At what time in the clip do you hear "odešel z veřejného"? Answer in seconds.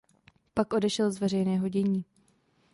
0.73-1.69